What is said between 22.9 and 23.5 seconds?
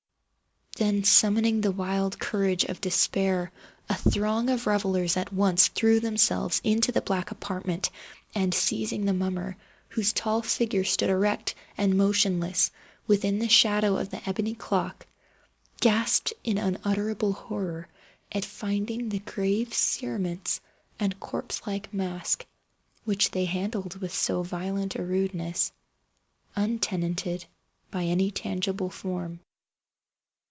which they